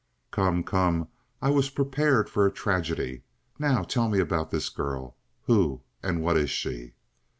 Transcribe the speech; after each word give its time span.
"Come, 0.31 0.63
come! 0.63 1.09
I 1.43 1.51
was 1.51 1.69
prepared 1.69 2.27
for 2.27 2.43
a 2.47 2.51
tragedy. 2.51 3.21
Now 3.59 3.83
tell 3.83 4.09
me 4.09 4.19
about 4.19 4.49
this 4.49 4.67
girl. 4.69 5.15
Who 5.43 5.81
and 6.01 6.23
what 6.23 6.37
is 6.37 6.49
she?" 6.49 6.93